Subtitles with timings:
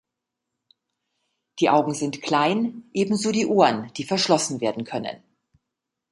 [1.59, 5.21] Die Augen sind klein, ebenso die Ohren, die verschlossen werden können.